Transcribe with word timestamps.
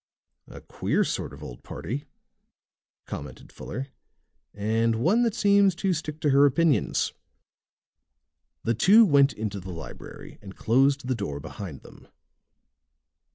"A 0.47 0.61
queer 0.61 1.03
sort 1.03 1.31
of 1.31 1.43
old 1.43 1.61
party," 1.61 2.05
commented 3.05 3.51
Fuller. 3.51 3.89
"And 4.51 4.95
one 4.95 5.21
that 5.21 5.35
seems 5.35 5.75
to 5.75 5.93
stick 5.93 6.19
to 6.21 6.31
her 6.31 6.47
opinions." 6.47 7.13
The 8.63 8.73
two 8.73 9.05
went 9.05 9.31
into 9.31 9.59
the 9.59 9.69
library 9.69 10.39
and 10.41 10.55
closed 10.57 11.05
the 11.07 11.13
door 11.13 11.39
behind 11.39 11.81
them. 11.81 12.07